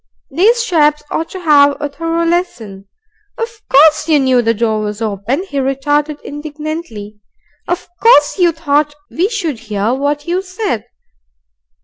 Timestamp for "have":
1.41-1.77